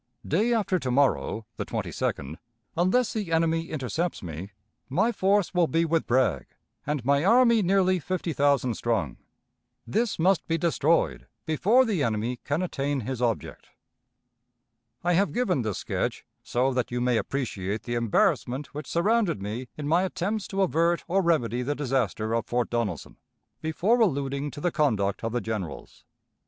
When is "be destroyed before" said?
10.47-11.85